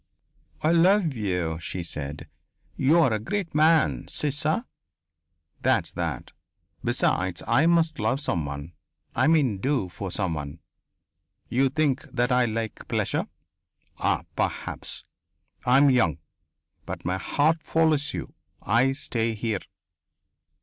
"I 0.63 0.71
love 0.71 1.13
you," 1.13 1.59
she 1.59 1.83
said. 1.83 2.27
"You 2.75 3.01
are 3.01 3.13
a 3.13 3.19
great 3.19 3.53
man. 3.53 4.07
C'est 4.07 4.29
ça. 4.33 4.65
That 5.61 5.85
is 5.85 5.93
that! 5.93 6.31
Besides, 6.83 7.43
I 7.45 7.67
must 7.67 7.99
love 7.99 8.19
someone 8.19 8.73
I 9.13 9.27
mean, 9.27 9.59
do 9.59 9.89
for 9.89 10.09
someone. 10.09 10.57
You 11.49 11.69
think 11.69 12.01
that 12.11 12.31
I 12.31 12.45
like 12.45 12.87
pleasure. 12.87 13.27
Ah! 13.99 14.23
Perhaps. 14.35 15.05
I 15.67 15.77
am 15.77 15.91
young. 15.91 16.17
But 16.87 17.05
my 17.05 17.19
heart 17.19 17.61
follows 17.61 18.11
you. 18.11 18.33
I 18.63 18.93
stay 18.93 19.35
here." 19.35 19.59